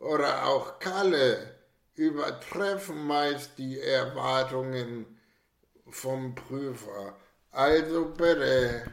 oder 0.00 0.46
auch 0.46 0.78
Kalle 0.78 1.54
übertreffen 1.94 3.06
meist 3.06 3.58
die 3.58 3.80
Erwartungen 3.80 5.06
vom 5.90 6.34
Prüfer. 6.34 7.14
Also 7.52 8.06
bitte, 8.16 8.84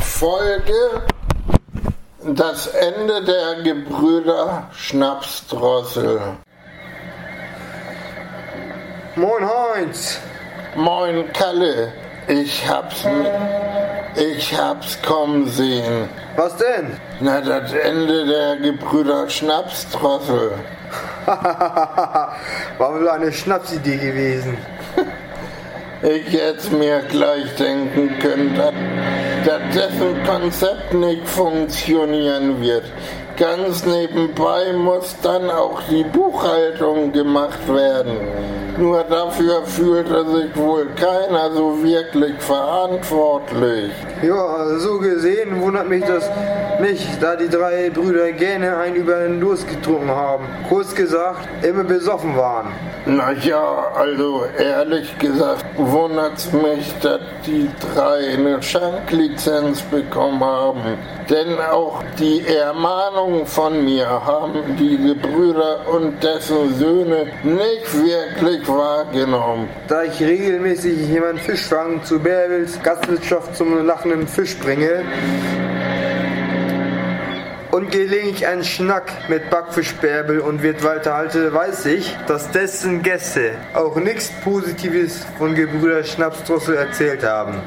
Folge 0.00 1.06
das 2.34 2.66
Ende 2.66 3.24
der 3.24 3.62
Gebrüder 3.62 4.70
Schnapsdrossel. 4.72 6.20
Moin 9.14 9.48
Heinz. 9.48 10.18
Moin 10.74 11.32
Kalle, 11.32 11.92
ich 12.28 12.68
hab's, 12.68 13.04
ich 14.16 14.56
hab's 14.56 15.00
kommen 15.02 15.48
sehen. 15.48 16.08
Was 16.36 16.56
denn? 16.56 16.98
Na, 17.20 17.40
das 17.40 17.72
Ende 17.72 18.26
der 18.26 18.56
Gebrüder 18.56 19.28
Schnapsdrossel. 19.28 20.52
War 21.26 22.94
wohl 22.94 23.08
eine 23.08 23.32
Schnapsidee 23.32 23.96
gewesen. 23.96 24.56
Ich 26.02 26.30
hätte 26.30 26.74
mir 26.74 27.00
gleich 27.08 27.54
denken 27.56 28.18
können, 28.20 28.54
dass, 28.54 28.74
dass 29.46 29.74
dessen 29.74 30.22
Konzept 30.24 30.92
nicht 30.92 31.26
funktionieren 31.26 32.60
wird. 32.60 32.84
Ganz 33.38 33.84
nebenbei 33.84 34.72
muss 34.74 35.16
dann 35.22 35.50
auch 35.50 35.80
die 35.90 36.04
Buchhaltung 36.04 37.12
gemacht 37.12 37.66
werden. 37.66 38.18
Nur 38.78 39.04
dafür 39.04 39.62
fühlte 39.64 40.24
sich 40.30 40.54
wohl 40.56 40.86
keiner 40.96 41.50
so 41.52 41.82
wirklich 41.82 42.34
verantwortlich. 42.40 43.90
Ja, 44.22 44.78
so 44.78 44.98
gesehen 44.98 45.60
wundert 45.60 45.88
mich 45.90 46.02
das 46.04 46.30
nicht, 46.80 47.22
da 47.22 47.36
die 47.36 47.48
drei 47.48 47.90
Brüder 47.90 48.32
gerne 48.32 48.76
einen 48.78 48.96
über 48.96 49.18
den 49.18 49.40
Durst 49.40 49.68
getrunken 49.68 50.08
haben. 50.08 50.44
Kurz 50.68 50.94
gesagt, 50.94 51.46
immer 51.62 51.84
besoffen 51.84 52.34
waren. 52.34 52.72
Na 53.04 53.32
ja, 53.32 53.92
also 53.94 54.44
ehrlich 54.58 55.16
gesagt 55.18 55.64
wundert's 55.76 56.50
mich, 56.52 56.94
dass 57.02 57.20
die 57.46 57.68
drei 57.94 58.34
eine 58.34 58.62
Schanklizenz 58.62 59.82
bekommen 59.82 60.42
haben. 60.42 60.80
Denn 61.30 61.58
auch 61.58 62.02
die 62.18 62.46
Ermahnung 62.46 63.46
von 63.46 63.84
mir 63.84 64.08
haben 64.08 64.76
die 64.78 64.96
Gebrüder 64.96 65.80
und 65.92 66.22
dessen 66.22 66.74
Söhne 66.74 67.26
nicht 67.42 67.94
wirklich 67.94 68.66
wahrgenommen. 68.68 69.68
Da 69.88 70.04
ich 70.04 70.20
regelmäßig 70.20 71.08
jemanden 71.08 71.38
Fisch 71.38 71.64
fangen 71.64 72.02
zu 72.04 72.18
Bärbels 72.18 72.80
Gastwirtschaft 72.82 73.56
zum 73.56 73.86
lachenden 73.86 74.05
Fisch 74.26 74.56
bringe, 74.58 75.04
und 77.76 77.90
gelegentlich 77.90 78.46
einen 78.46 78.64
Schnack 78.64 79.12
mit 79.28 79.50
Backfisch 79.50 79.94
Bärbel 79.96 80.40
und 80.40 80.62
Wirt 80.62 80.82
Walter 80.82 81.14
halte, 81.14 81.52
weiß 81.52 81.84
ich, 81.86 82.16
dass 82.26 82.50
dessen 82.50 83.02
Gäste 83.02 83.50
auch 83.74 83.96
nichts 83.96 84.32
Positives 84.42 85.26
von 85.36 85.54
Gebrüder 85.54 86.02
Schnapsdrossel 86.02 86.76
erzählt 86.76 87.22
haben. 87.22 87.60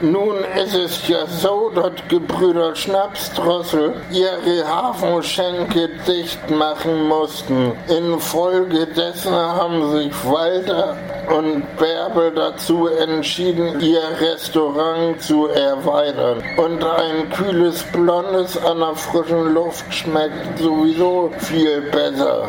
Nun 0.00 0.38
ist 0.56 0.74
es 0.74 1.06
ja 1.06 1.24
so, 1.28 1.70
dass 1.70 1.92
Gebrüder 2.08 2.74
Schnapsdrossel 2.74 3.94
ihre 4.10 4.66
Hafenschenke 4.66 5.88
dicht 6.08 6.50
machen 6.50 7.06
mussten. 7.06 7.70
Infolgedessen 7.86 9.32
haben 9.32 9.92
sich 9.92 10.12
Walter 10.24 10.96
und 11.28 11.64
Bärbel 11.76 12.32
dazu 12.34 12.88
entschieden, 12.88 13.80
ihr 13.80 14.02
Restaurant 14.20 15.20
zu 15.22 15.46
erweitern. 15.48 16.42
Und 16.56 16.84
ein 16.84 17.30
kühles 17.30 17.82
Blondes 17.84 18.56
an 18.64 18.80
der 18.80 18.94
frischen 18.94 19.54
Luft 19.54 19.84
schmeckt 19.92 20.58
sowieso 20.58 21.30
viel 21.38 21.82
besser. 21.90 22.48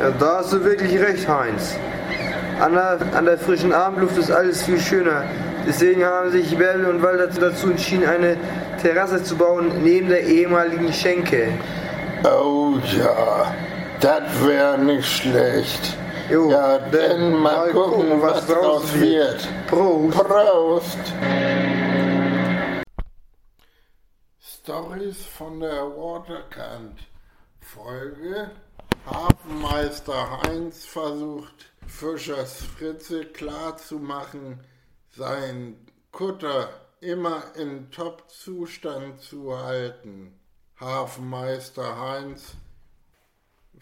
Ja, 0.00 0.10
da 0.18 0.38
hast 0.38 0.52
du 0.52 0.64
wirklich 0.64 0.98
recht, 1.00 1.26
Heinz. 1.28 1.76
An 2.60 2.74
der, 2.74 2.98
an 3.16 3.24
der 3.24 3.38
frischen 3.38 3.72
Abendluft 3.72 4.18
ist 4.18 4.30
alles 4.30 4.62
viel 4.62 4.80
schöner. 4.80 5.24
Deswegen 5.66 6.04
haben 6.04 6.30
sich 6.30 6.56
Bärbel 6.56 6.86
und 6.86 7.02
Walter 7.02 7.28
dazu 7.28 7.70
entschieden, 7.70 8.06
eine 8.06 8.36
Terrasse 8.82 9.22
zu 9.22 9.36
bauen 9.36 9.70
neben 9.82 10.08
der 10.08 10.24
ehemaligen 10.24 10.92
Schenke. 10.92 11.48
Oh 12.24 12.74
ja, 12.98 13.52
das 14.00 14.46
wäre 14.46 14.78
nicht 14.78 15.06
schlecht. 15.06 15.96
Jo, 16.30 16.50
ja, 16.50 16.78
dann 16.78 17.32
mal, 17.40 17.70
gucken, 17.70 18.22
was 18.22 18.46
draus 18.46 18.92
wird. 18.94 19.48
Prost. 19.66 20.18
Prost! 20.18 20.98
Stories 24.40 25.26
von 25.26 25.60
der 25.60 25.82
Waterkant. 25.96 27.00
Folge 27.60 28.50
Hafenmeister 29.06 30.42
Heinz 30.42 30.84
versucht 30.84 31.72
Fischers 31.86 32.62
Fritze 32.62 33.24
klarzumachen, 33.24 34.60
sein 35.10 35.76
Kutter 36.12 36.68
immer 37.00 37.42
in 37.56 37.90
Top-Zustand 37.90 39.20
zu 39.20 39.58
halten. 39.58 40.38
Hafenmeister 40.78 41.98
Heinz 41.98 42.54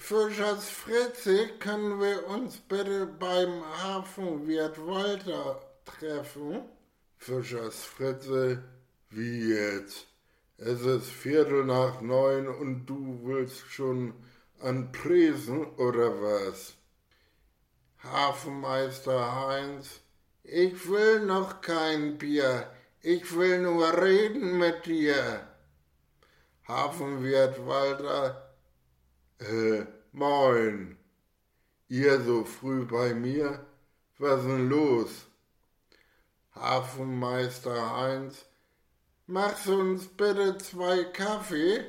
Fischers 0.03 0.69
Fritze, 0.71 1.51
können 1.61 2.01
wir 2.01 2.27
uns 2.27 2.57
bitte 2.57 3.07
beim 3.07 3.63
Hafenwirt 3.85 4.85
Walter 4.85 5.61
treffen? 5.85 6.63
Fischers 7.19 7.85
Fritze, 7.85 8.65
wie 9.11 9.53
jetzt? 9.53 10.09
Es 10.57 10.81
ist 10.81 11.11
Viertel 11.11 11.65
nach 11.65 12.01
neun 12.01 12.49
und 12.49 12.87
du 12.87 13.21
willst 13.25 13.61
schon 13.71 14.15
an 14.59 14.91
Presen 14.91 15.67
oder 15.77 16.21
was? 16.21 16.75
Hafenmeister 18.03 19.47
Heinz, 19.47 20.01
ich 20.43 20.89
will 20.89 21.27
noch 21.27 21.61
kein 21.61 22.17
Bier, 22.17 22.69
ich 23.03 23.37
will 23.37 23.61
nur 23.61 24.03
reden 24.03 24.59
mit 24.59 24.87
dir. 24.87 25.47
Hafenwirt 26.67 27.65
Walter, 27.67 28.50
äh, 29.41 29.87
moin. 30.13 30.97
Ihr 31.89 32.21
so 32.21 32.45
früh 32.45 32.85
bei 32.85 33.15
mir? 33.15 33.67
Was 34.19 34.43
denn 34.43 34.69
los? 34.69 35.27
Hafenmeister 36.55 37.97
Heinz, 37.97 38.45
machst 39.27 39.67
uns 39.67 40.07
bitte 40.09 40.59
zwei 40.59 41.05
Kaffee? 41.05 41.85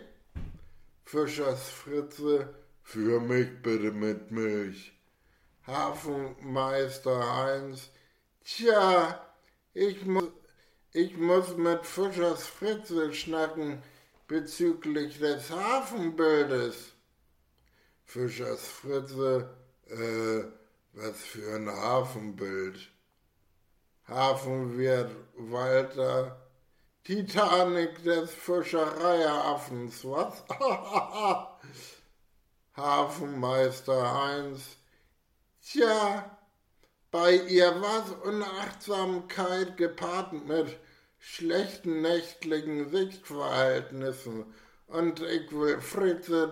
Fischers 1.03 1.69
Fritze, 1.69 2.53
für 2.83 3.19
mich 3.19 3.61
bitte 3.61 3.91
mit 3.91 4.31
Milch. 4.31 4.93
Hafenmeister 5.67 7.37
Heinz, 7.37 7.89
tja, 8.45 9.21
ich 9.73 10.05
muss, 10.05 10.31
ich 10.93 11.17
muss 11.17 11.57
mit 11.57 11.85
Fischers 11.85 12.47
Fritze 12.47 13.13
schnacken 13.13 13.83
bezüglich 14.27 15.19
des 15.19 15.51
Hafenbildes. 15.51 16.93
Fischers 18.11 18.67
Fritze, 18.67 19.49
äh, 19.87 20.43
was 20.91 21.15
für 21.21 21.55
ein 21.55 21.69
Hafenbild. 21.69 22.77
Hafenwirt 24.05 25.15
Walter, 25.37 26.35
Titanic 27.05 28.03
des 28.03 28.33
Fischereiaffens, 28.33 30.03
was? 30.03 30.43
Hafenmeister 32.75 34.13
Heinz, 34.13 34.75
tja, 35.61 36.37
bei 37.11 37.35
ihr 37.35 37.81
war's 37.81 38.11
Unachtsamkeit 38.25 39.77
gepaart 39.77 40.33
mit 40.33 40.77
schlechten 41.17 42.01
nächtlichen 42.01 42.89
Sichtverhältnissen 42.89 44.53
und 44.87 45.21
ich 45.21 45.49
will 45.53 45.79
Fritze, 45.79 46.51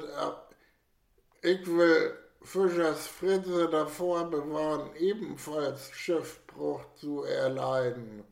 ich 1.41 1.65
will 1.67 2.17
Fischers 2.41 3.07
Fritze 3.07 3.69
davor 3.69 4.29
bewahren, 4.29 4.95
ebenfalls 4.97 5.91
Schiffbruch 5.91 6.81
zu 6.95 7.23
erleiden. 7.23 8.23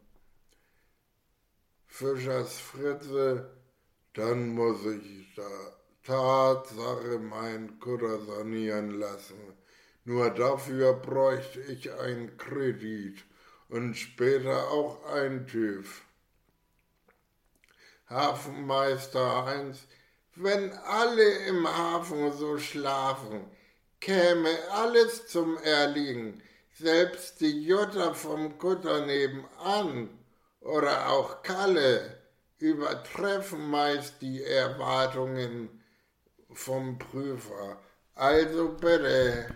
Fischers 1.86 2.58
Fritze, 2.60 3.50
dann 4.14 4.50
muss 4.50 4.86
ich 4.86 5.34
da 5.36 5.44
Tatsache 6.04 7.20
mein 7.20 7.80
Kutter 7.80 8.20
sanieren 8.20 8.92
lassen. 8.92 9.58
Nur 10.06 10.30
dafür 10.30 10.94
bräuchte 10.94 11.60
ich 11.60 11.92
einen 11.92 12.38
Kredit 12.38 13.26
und 13.68 13.96
später 13.96 14.70
auch 14.70 15.06
ein 15.06 15.48
TÜV. 15.48 16.04
Hafenmeister 18.10 19.46
Heinz, 19.46 19.80
wenn 20.44 20.72
alle 20.74 21.30
im 21.48 21.68
Hafen 21.68 22.32
so 22.34 22.58
schlafen, 22.58 23.46
käme 24.00 24.50
alles 24.72 25.28
zum 25.28 25.58
Erliegen, 25.58 26.42
selbst 26.74 27.42
die 27.42 27.64
Jutta 27.64 28.14
vom 28.14 28.58
Kutter 28.58 29.06
nebenan 29.06 30.10
oder 30.62 31.10
auch 31.10 31.42
Kalle 31.42 32.18
übertreffen 32.60 33.70
meist 33.70 34.22
die 34.22 34.44
Erwartungen 34.44 35.84
vom 36.52 36.98
Prüfer. 36.98 37.80
Also 38.16 38.70
bitte. 38.70 39.48